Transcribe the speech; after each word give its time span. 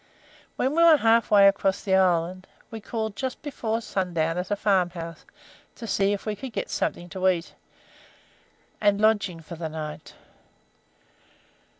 When 0.55 0.75
we 0.75 0.81
were 0.83 0.97
half 0.97 1.29
way 1.29 1.47
across 1.47 1.83
the 1.83 1.93
island, 1.93 2.47
we 2.71 2.81
called 2.81 3.15
just 3.15 3.39
before 3.43 3.81
sundown 3.81 4.35
at 4.39 4.49
a 4.49 4.55
farmhouse 4.55 5.25
to 5.75 5.85
see 5.85 6.11
if 6.11 6.25
we 6.25 6.35
could 6.35 6.53
get 6.53 6.71
something 6.71 7.07
to 7.09 7.29
eat, 7.29 7.53
and 8.81 8.99
lodging 8.99 9.41
for 9.41 9.53
the 9.55 9.69
night. 9.69 10.15